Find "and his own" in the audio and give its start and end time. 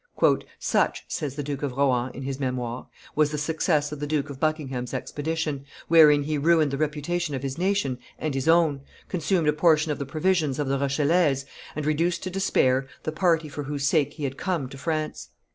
8.17-8.81